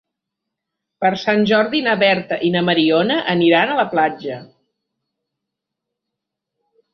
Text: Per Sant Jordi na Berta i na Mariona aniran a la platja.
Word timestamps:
Per 1.03 1.09
Sant 1.23 1.43
Jordi 1.51 1.81
na 1.87 1.93
Berta 2.03 2.39
i 2.47 2.49
na 2.55 2.63
Mariona 2.69 3.19
aniran 3.35 3.75
a 3.75 3.77
la 3.81 3.85
platja. 3.93 4.39